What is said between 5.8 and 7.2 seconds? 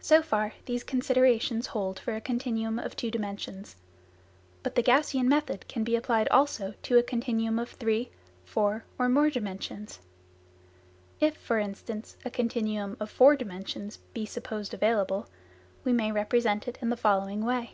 be applied also to a